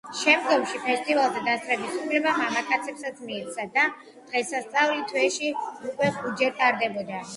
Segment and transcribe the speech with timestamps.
[0.19, 3.83] შემდგომში, ფესტივალზე დასწრების უფლება მამაკაცებსაც მიეცათ და
[4.31, 5.53] დღესასწაული თვეში
[5.91, 7.23] უკვე ხუთჯერ ტარდებოდა.